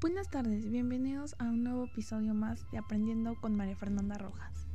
Buenas 0.00 0.30
tardes, 0.30 0.70
bienvenidos 0.70 1.36
a 1.38 1.44
un 1.44 1.62
nuevo 1.62 1.84
episodio 1.84 2.32
más 2.32 2.64
de 2.70 2.78
Aprendiendo 2.78 3.38
con 3.38 3.54
María 3.54 3.76
Fernanda 3.76 4.16
Rojas. 4.16 4.66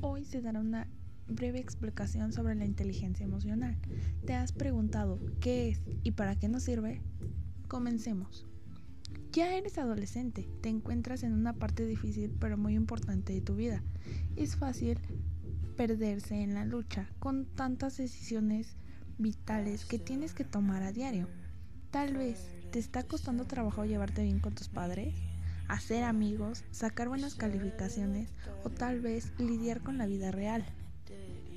Hoy 0.00 0.24
se 0.24 0.42
dará 0.42 0.58
una 0.58 0.88
breve 1.28 1.60
explicación 1.60 2.32
sobre 2.32 2.56
la 2.56 2.64
inteligencia 2.64 3.24
emocional. 3.24 3.78
¿Te 4.26 4.34
has 4.34 4.50
preguntado 4.50 5.20
qué 5.38 5.68
es 5.68 5.80
y 6.02 6.10
para 6.10 6.36
qué 6.36 6.48
nos 6.48 6.64
sirve? 6.64 7.00
Comencemos. 7.68 8.48
Ya 9.30 9.54
eres 9.54 9.78
adolescente, 9.78 10.50
te 10.60 10.70
encuentras 10.70 11.22
en 11.22 11.34
una 11.34 11.52
parte 11.52 11.86
difícil 11.86 12.34
pero 12.40 12.58
muy 12.58 12.74
importante 12.74 13.32
de 13.32 13.42
tu 13.42 13.54
vida. 13.54 13.80
Es 14.34 14.56
fácil 14.56 14.98
perderse 15.76 16.42
en 16.42 16.52
la 16.52 16.64
lucha 16.64 17.08
con 17.20 17.46
tantas 17.46 17.96
decisiones 17.96 18.76
vitales 19.18 19.84
que 19.84 20.00
tienes 20.00 20.34
que 20.34 20.42
tomar 20.42 20.82
a 20.82 20.90
diario. 20.90 21.28
Tal 21.92 22.14
vez 22.14 22.50
te 22.74 22.80
está 22.80 23.04
costando 23.04 23.44
trabajo 23.44 23.84
llevarte 23.84 24.24
bien 24.24 24.40
con 24.40 24.56
tus 24.56 24.66
padres, 24.66 25.14
hacer 25.68 26.02
amigos, 26.02 26.64
sacar 26.72 27.06
buenas 27.06 27.36
calificaciones 27.36 28.28
o 28.64 28.68
tal 28.68 29.00
vez 29.00 29.30
lidiar 29.38 29.80
con 29.80 29.96
la 29.96 30.06
vida 30.06 30.32
real. 30.32 30.64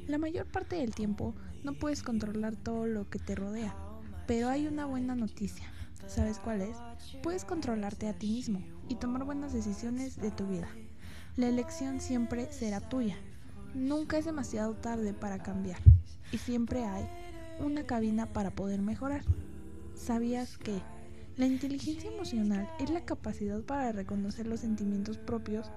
La 0.06 0.20
mayor 0.20 0.46
parte 0.46 0.76
del 0.76 0.94
tiempo 0.94 1.34
no 1.64 1.74
puedes 1.74 2.04
controlar 2.04 2.56
todo 2.56 2.86
lo 2.86 3.10
que 3.10 3.18
te 3.18 3.34
rodea, 3.34 3.76
pero 4.28 4.48
hay 4.48 4.68
una 4.68 4.86
buena 4.86 5.16
noticia. 5.16 5.66
¿Sabes 6.06 6.38
cuál 6.38 6.62
es? 6.62 6.78
Puedes 7.24 7.46
controlarte 7.46 8.08
a 8.08 8.14
ti 8.14 8.28
mismo 8.28 8.62
y 8.88 8.94
tomar 8.94 9.24
buenas 9.24 9.54
decisiones 9.54 10.18
de 10.18 10.30
tu 10.30 10.46
vida. 10.46 10.70
La 11.36 11.48
elección 11.48 12.00
siempre 12.00 12.54
será 12.54 12.80
tuya. 12.80 13.18
Nunca 13.74 14.20
es 14.20 14.26
demasiado 14.26 14.76
tarde 14.76 15.16
para 15.16 15.42
cambiar 15.42 15.80
y 16.32 16.38
siempre 16.38 16.86
hay 16.86 17.10
una 17.60 17.88
cabina 17.88 18.28
para 18.28 18.52
poder 18.52 18.84
mejorar. 18.84 19.24
¿Sabías 19.96 20.60
que 20.60 20.80
la 21.38 21.46
inteligencia 21.46 22.10
emocional 22.10 22.68
es 22.80 22.90
la 22.90 23.06
capacidad 23.06 23.62
para 23.62 23.92
reconocer 23.92 24.48
los 24.48 24.62
sentimientos 24.62 25.20
propios 25.20 25.68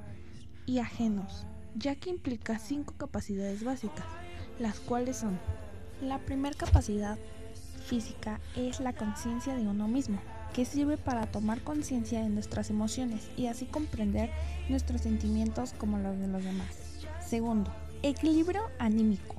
y 0.65 0.79
ajenos, 0.79 1.47
ya 1.75 1.95
que 1.97 2.09
implica 2.09 2.59
cinco 2.59 2.95
capacidades 2.97 3.63
básicas, 3.63 4.07
las 4.59 4.80
cuales 4.80 5.19
son 5.19 5.39
la 6.01 6.19
primera 6.19 6.57
capacidad 6.57 7.19
física 7.85 8.41
es 8.57 8.80
la 8.80 8.95
conciencia 8.95 9.55
de 9.55 9.69
uno 9.69 9.87
mismo, 9.87 10.19
que 10.55 10.65
sirve 10.65 10.97
para 10.97 11.30
tomar 11.30 11.61
conciencia 11.61 12.23
de 12.23 12.30
nuestras 12.30 12.71
emociones 12.71 13.29
y 13.37 13.47
así 13.47 13.67
comprender 13.67 14.30
nuestros 14.71 15.02
sentimientos 15.02 15.74
como 15.74 15.99
los 15.99 16.19
de 16.19 16.29
los 16.29 16.43
demás. 16.43 17.05
Segundo, 17.21 17.71
equilibrio 18.02 18.63
anímico 18.79 19.37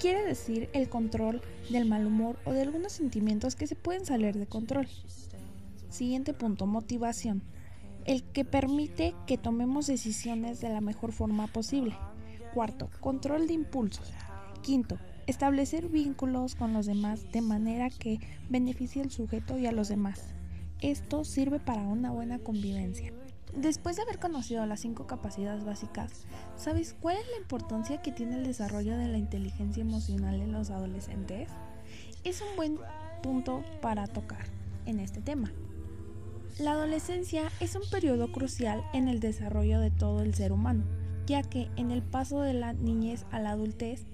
quiere 0.00 0.24
decir 0.24 0.70
el 0.72 0.88
control 0.88 1.42
del 1.68 1.84
mal 1.84 2.06
humor 2.06 2.38
o 2.46 2.52
de 2.52 2.62
algunos 2.62 2.92
sentimientos 2.92 3.54
que 3.54 3.66
se 3.66 3.76
pueden 3.76 4.06
salir 4.06 4.34
de 4.34 4.46
control. 4.46 4.88
Siguiente 5.90 6.32
punto, 6.32 6.66
motivación. 6.66 7.42
El 8.06 8.22
que 8.22 8.46
permite 8.46 9.14
que 9.26 9.36
tomemos 9.36 9.86
decisiones 9.86 10.60
de 10.60 10.70
la 10.70 10.80
mejor 10.80 11.12
forma 11.12 11.48
posible. 11.48 11.94
Cuarto, 12.54 12.88
control 13.00 13.46
de 13.46 13.52
impulsos. 13.52 14.10
Quinto, 14.62 14.98
establecer 15.26 15.88
vínculos 15.88 16.54
con 16.54 16.72
los 16.72 16.86
demás 16.86 17.30
de 17.30 17.42
manera 17.42 17.90
que 17.90 18.20
beneficie 18.48 19.02
al 19.02 19.10
sujeto 19.10 19.58
y 19.58 19.66
a 19.66 19.72
los 19.72 19.88
demás. 19.88 20.34
Esto 20.80 21.24
sirve 21.24 21.60
para 21.60 21.82
una 21.82 22.10
buena 22.10 22.38
convivencia. 22.38 23.12
Después 23.56 23.96
de 23.96 24.02
haber 24.02 24.18
conocido 24.18 24.64
las 24.64 24.80
cinco 24.80 25.06
capacidades 25.06 25.64
básicas, 25.64 26.12
¿sabes 26.56 26.94
cuál 27.00 27.16
es 27.16 27.26
la 27.28 27.38
importancia 27.38 28.00
que 28.00 28.12
tiene 28.12 28.36
el 28.36 28.46
desarrollo 28.46 28.96
de 28.96 29.08
la 29.08 29.18
inteligencia 29.18 29.80
emocional 29.80 30.40
en 30.40 30.52
los 30.52 30.70
adolescentes? 30.70 31.48
Es 32.22 32.40
un 32.42 32.56
buen 32.56 32.78
punto 33.22 33.62
para 33.82 34.06
tocar 34.06 34.46
en 34.86 35.00
este 35.00 35.20
tema. 35.20 35.52
La 36.58 36.72
adolescencia 36.72 37.50
es 37.58 37.74
un 37.74 37.82
periodo 37.90 38.30
crucial 38.30 38.84
en 38.92 39.08
el 39.08 39.18
desarrollo 39.18 39.80
de 39.80 39.90
todo 39.90 40.22
el 40.22 40.34
ser 40.34 40.52
humano, 40.52 40.84
ya 41.26 41.42
que 41.42 41.70
en 41.76 41.90
el 41.90 42.02
paso 42.02 42.40
de 42.42 42.54
la 42.54 42.72
niñez 42.72 43.24
a 43.30 43.40
la 43.40 43.50
adultez, 43.50 44.04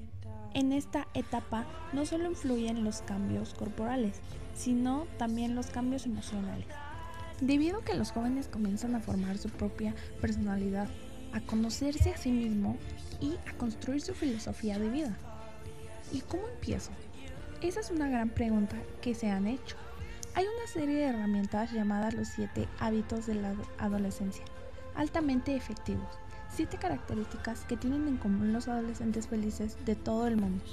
en 0.55 0.73
esta 0.73 1.09
etapa 1.13 1.67
no 1.93 2.07
solo 2.07 2.31
influyen 2.31 2.85
los 2.85 3.03
cambios 3.03 3.53
corporales, 3.53 4.21
sino 4.55 5.07
también 5.19 5.55
los 5.55 5.67
cambios 5.67 6.07
emocionales. 6.07 6.67
Debido 7.41 7.79
a 7.79 7.85
que 7.85 7.95
los 7.95 8.13
jóvenes 8.13 8.49
comienzan 8.49 8.95
a 8.95 9.01
formar 9.01 9.37
su 9.37 9.51
propia 9.51 9.95
personalidad, 10.21 10.89
a 11.33 11.41
conocerse 11.43 12.11
a 12.11 12.17
sí 12.17 12.31
mismo 12.31 12.79
y 13.21 13.35
a 13.47 13.53
construir 13.59 14.01
su 14.01 14.15
filosofía 14.15 14.79
de 14.79 14.89
vida. 14.89 15.19
¿Y 16.13 16.21
cómo 16.21 16.49
empiezo? 16.49 16.93
Esa 17.61 17.81
es 17.81 17.91
una 17.91 18.09
gran 18.09 18.31
pregunta 18.31 18.77
que 19.03 19.15
se 19.15 19.31
han 19.31 19.47
hecho. 19.47 19.77
Hay 20.35 20.45
una 20.45 20.67
serie 20.67 20.97
de 20.97 21.05
herramientas 21.05 21.73
llamadas 21.73 22.15
los 22.15 22.29
siete 22.29 22.69
hábitos 22.79 23.27
de 23.27 23.35
la 23.35 23.55
adolescencia, 23.79 24.45
altamente 24.95 25.57
efectivos. 25.57 26.09
Siete 26.55 26.79
características 26.79 27.65
que 27.65 27.77
tienen 27.77 28.09
en 28.09 28.17
común 28.17 28.53
los 28.53 28.69
adolescentes 28.69 29.27
felices 29.27 29.77
de 29.85 29.95
todo 29.95 30.27
el 30.27 30.37
mundo. 30.37 30.65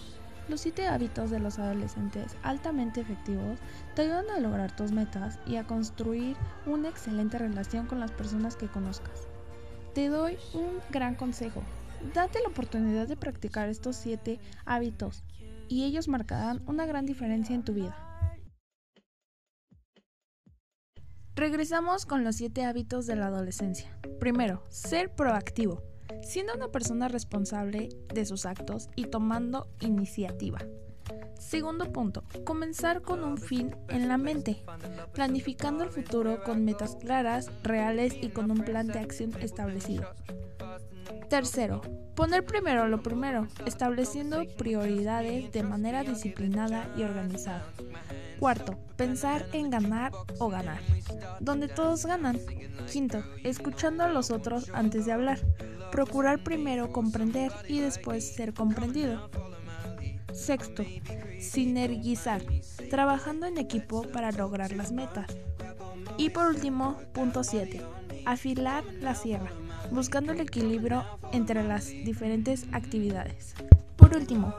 Los 0.49 0.59
7 0.61 0.87
hábitos 0.87 1.29
de 1.29 1.39
los 1.39 1.57
adolescentes 1.57 2.35
altamente 2.43 2.99
efectivos 2.99 3.59
te 3.95 4.01
ayudan 4.01 4.29
a 4.29 4.39
lograr 4.39 4.75
tus 4.75 4.91
metas 4.91 5.39
y 5.45 5.55
a 5.55 5.63
construir 5.63 6.35
una 6.65 6.89
excelente 6.89 7.37
relación 7.37 7.87
con 7.87 8.01
las 8.01 8.11
personas 8.11 8.57
que 8.57 8.67
conozcas. 8.67 9.27
Te 9.93 10.09
doy 10.09 10.37
un 10.53 10.79
gran 10.91 11.15
consejo. 11.15 11.63
Date 12.13 12.41
la 12.41 12.49
oportunidad 12.49 13.07
de 13.07 13.15
practicar 13.15 13.69
estos 13.69 13.95
7 13.95 14.37
hábitos 14.65 15.23
y 15.69 15.85
ellos 15.85 16.09
marcarán 16.09 16.61
una 16.67 16.85
gran 16.85 17.05
diferencia 17.05 17.55
en 17.55 17.63
tu 17.63 17.73
vida. 17.73 17.95
Regresamos 21.35 22.05
con 22.05 22.25
los 22.25 22.35
7 22.35 22.65
hábitos 22.65 23.05
de 23.07 23.15
la 23.15 23.27
adolescencia. 23.27 23.97
Primero, 24.19 24.65
ser 24.69 25.15
proactivo 25.15 25.92
siendo 26.21 26.53
una 26.53 26.69
persona 26.69 27.07
responsable 27.07 27.89
de 28.13 28.25
sus 28.25 28.45
actos 28.45 28.89
y 28.95 29.05
tomando 29.05 29.67
iniciativa. 29.79 30.59
Segundo 31.37 31.91
punto, 31.91 32.23
comenzar 32.45 33.01
con 33.01 33.23
un 33.23 33.37
fin 33.37 33.75
en 33.89 34.07
la 34.07 34.17
mente, 34.17 34.63
planificando 35.13 35.83
el 35.83 35.89
futuro 35.89 36.43
con 36.43 36.63
metas 36.63 36.95
claras, 36.95 37.51
reales 37.63 38.15
y 38.21 38.29
con 38.29 38.49
un 38.49 38.63
plan 38.63 38.87
de 38.87 38.99
acción 38.99 39.33
establecido. 39.41 40.07
Tercero, 41.29 41.81
poner 42.15 42.45
primero 42.45 42.87
lo 42.87 43.01
primero, 43.01 43.47
estableciendo 43.65 44.43
prioridades 44.57 45.51
de 45.51 45.63
manera 45.63 46.03
disciplinada 46.03 46.89
y 46.95 47.03
organizada. 47.03 47.65
Cuarto, 48.43 48.77
pensar 48.97 49.45
en 49.53 49.69
ganar 49.69 50.11
o 50.37 50.49
ganar, 50.49 50.81
donde 51.39 51.69
todos 51.69 52.05
ganan. 52.05 52.37
Quinto, 52.91 53.23
escuchando 53.41 54.03
a 54.03 54.09
los 54.09 54.31
otros 54.31 54.69
antes 54.73 55.05
de 55.05 55.13
hablar, 55.13 55.39
procurar 55.93 56.43
primero 56.43 56.91
comprender 56.91 57.53
y 57.69 57.79
después 57.79 58.35
ser 58.35 58.53
comprendido. 58.53 59.29
Sexto, 60.33 60.83
sinergizar, 61.39 62.43
trabajando 62.89 63.45
en 63.45 63.59
equipo 63.59 64.01
para 64.11 64.33
lograr 64.33 64.73
las 64.73 64.91
metas. 64.91 65.27
Y 66.17 66.31
por 66.31 66.47
último, 66.47 66.99
punto 67.13 67.45
7, 67.45 67.81
afilar 68.25 68.83
la 68.99 69.15
sierra, 69.15 69.53
buscando 69.89 70.33
el 70.33 70.41
equilibrio 70.41 71.05
entre 71.31 71.63
las 71.63 71.85
diferentes 71.85 72.65
actividades. 72.73 73.55
Por 73.95 74.15
último, 74.15 74.53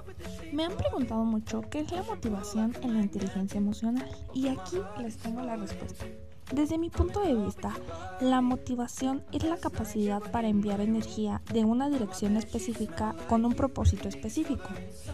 me 0.52 0.64
han 0.64 0.76
preguntado 0.76 1.24
mucho 1.24 1.62
qué 1.70 1.80
es 1.80 1.92
la 1.92 2.02
motivación 2.02 2.76
en 2.82 2.94
la 2.94 3.02
inteligencia 3.02 3.58
emocional 3.58 4.08
y 4.32 4.48
aquí 4.48 4.78
les 4.98 5.16
tengo 5.16 5.42
la 5.42 5.56
respuesta. 5.56 6.04
Desde 6.52 6.76
mi 6.76 6.90
punto 6.90 7.20
de 7.20 7.34
vista, 7.34 7.72
la 8.20 8.42
motivación 8.42 9.24
es 9.32 9.44
la 9.44 9.56
capacidad 9.56 10.20
para 10.20 10.48
enviar 10.48 10.80
energía 10.80 11.40
de 11.52 11.64
una 11.64 11.88
dirección 11.88 12.36
específica 12.36 13.14
con 13.28 13.46
un 13.46 13.54
propósito 13.54 14.08
específico. 14.08 14.68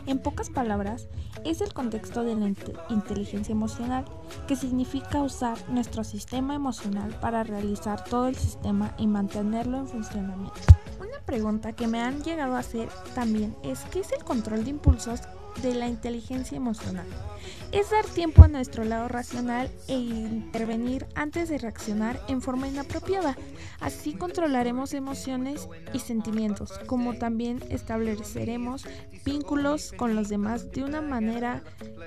En 0.06 0.18
pocas 0.18 0.50
palabras, 0.50 1.06
es 1.44 1.60
el 1.60 1.72
contexto 1.72 2.24
de 2.24 2.34
la 2.34 2.52
inteligencia 2.90 3.52
emocional, 3.52 4.04
que 4.48 4.56
significa 4.56 5.22
usar 5.22 5.56
nuestro 5.70 6.02
sistema 6.02 6.54
emocional 6.54 7.16
para 7.20 7.44
realizar 7.44 8.02
todo 8.04 8.26
el 8.26 8.34
sistema 8.34 8.94
y 8.98 9.06
mantenerlo 9.06 9.78
en 9.78 9.88
funcionamiento. 9.88 10.60
Pregunta 11.26 11.72
que 11.72 11.86
me 11.86 12.00
han 12.00 12.22
llegado 12.22 12.56
a 12.56 12.60
hacer 12.60 12.88
también 13.14 13.54
es 13.62 13.80
¿qué 13.90 14.00
es 14.00 14.12
el 14.12 14.24
control 14.24 14.64
de 14.64 14.70
impulsos 14.70 15.20
de 15.62 15.74
la 15.74 15.88
inteligencia 15.88 16.56
emocional. 16.56 17.06
Es 17.72 17.90
dar 17.90 18.04
tiempo 18.06 18.42
a 18.42 18.48
nuestro 18.48 18.84
lado 18.84 19.08
racional 19.08 19.70
e 19.88 19.94
intervenir 19.94 21.06
antes 21.14 21.48
de 21.48 21.58
reaccionar 21.58 22.20
en 22.28 22.40
forma 22.40 22.68
inapropiada. 22.68 23.36
Así 23.80 24.14
controlaremos 24.14 24.94
emociones 24.94 25.68
y 25.92 25.98
sentimientos, 25.98 26.78
como 26.86 27.14
también 27.14 27.62
estableceremos 27.68 28.86
vínculos 29.24 29.92
con 29.96 30.16
los 30.16 30.28
demás 30.28 30.70
de 30.72 30.82
una 30.82 31.02
manera 31.02 31.62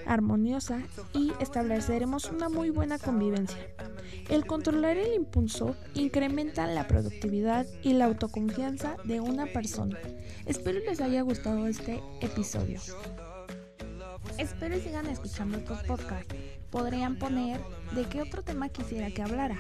armoniosa 0.06 0.80
y 1.14 1.32
estableceremos 1.40 2.26
una 2.26 2.50
muy 2.50 2.70
buena 2.70 2.98
convivencia. 2.98 3.58
El 4.30 4.46
controlar 4.46 4.98
el 4.98 5.14
impulso 5.14 5.76
incrementa 5.94 6.68
la 6.68 6.88
productividad 6.88 7.66
y 7.82 7.94
la 7.94 8.06
autoconfianza 8.06 8.98
de 9.04 9.20
una 9.20 9.46
persona. 9.48 9.98
Espero 10.46 10.80
les 10.80 11.02
haya 11.02 11.22
gustado 11.22 11.68
este 11.68 12.02
episodio. 12.22 12.80
Espero 14.38 14.80
sigan 14.80 15.08
escuchando 15.08 15.58
estos 15.58 15.84
podcasts. 15.84 16.34
podrían 16.72 17.18
poner 17.20 17.60
de 17.94 18.06
qué 18.06 18.22
otro 18.22 18.42
tema 18.42 18.70
quisiera 18.70 19.12
que 19.12 19.22
hablara. 19.22 19.58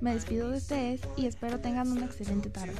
Me 0.00 0.14
despido 0.14 0.50
de 0.50 0.58
ustedes 0.58 1.00
y 1.16 1.26
espero 1.26 1.58
tengan 1.58 1.90
una 1.90 2.06
excelente 2.06 2.50
tarde. 2.50 2.74